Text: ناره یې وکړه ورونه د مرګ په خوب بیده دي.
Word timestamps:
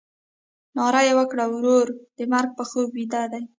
ناره 0.77 1.01
یې 1.07 1.13
وکړه 1.19 1.45
ورونه 1.49 1.75
د 2.17 2.19
مرګ 2.31 2.49
په 2.57 2.63
خوب 2.69 2.87
بیده 2.95 3.23
دي. 3.31 3.43